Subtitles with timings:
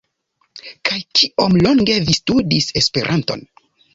[0.89, 3.45] Kaj kiom longe vi studis Esperanton?